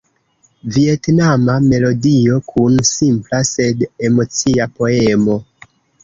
Vjetnama 0.75 1.57
melodio 1.65 2.39
kun 2.51 2.79
simpla, 2.91 3.41
sed 3.49 3.83
emocia 4.09 4.67
poemo. 4.79 5.37